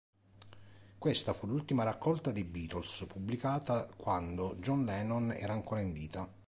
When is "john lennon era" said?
4.55-5.53